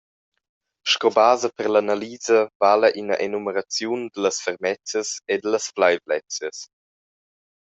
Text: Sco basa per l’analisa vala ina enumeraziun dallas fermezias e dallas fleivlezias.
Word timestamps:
Sco 0.91 1.09
basa 1.17 1.47
per 1.57 1.67
l’analisa 1.71 2.39
vala 2.61 2.89
ina 3.01 3.15
enumeraziun 3.25 4.01
dallas 4.13 4.37
fermezias 4.45 5.09
e 5.33 5.35
dallas 5.41 5.65
fleivlezias. 5.75 6.57